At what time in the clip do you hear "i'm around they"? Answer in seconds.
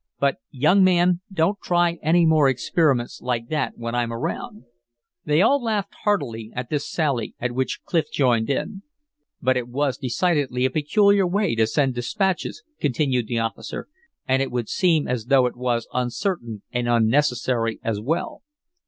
3.93-5.43